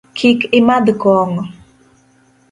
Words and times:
Kik 0.17 0.39
imadh 0.59 0.89
kong'o. 1.01 1.41